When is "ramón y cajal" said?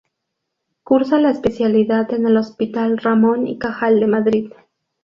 2.97-3.99